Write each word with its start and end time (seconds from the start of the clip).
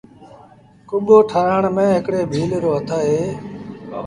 ڪٻو 0.89 1.17
ٺآرآڻ 1.29 1.63
ميݩ 1.75 1.95
هڪڙي 1.97 2.21
ڀيٚل 2.31 2.51
رو 2.63 2.71
هٿ 2.77 2.89
اهي۔ 2.97 3.21